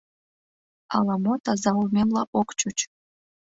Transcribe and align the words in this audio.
Ала-мо 0.95 1.33
таза 1.43 1.71
улмемла 1.79 2.23
ок 2.39 2.49
чуч. 2.59 2.77